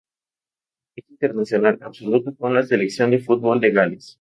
[0.95, 4.07] Es internacional absoluto con la selección de fútbol de Gales.